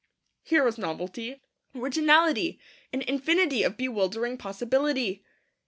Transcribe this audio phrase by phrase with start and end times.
[0.41, 1.43] Here is novelty,
[1.75, 2.59] originality,
[2.91, 5.23] an infinity of bewildering possibility.